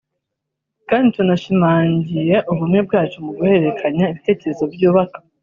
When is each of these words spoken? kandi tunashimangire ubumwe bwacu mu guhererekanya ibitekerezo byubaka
kandi 0.89 1.07
tunashimangire 1.15 2.35
ubumwe 2.51 2.79
bwacu 2.87 3.17
mu 3.25 3.31
guhererekanya 3.37 4.05
ibitekerezo 4.11 4.63
byubaka 4.73 5.17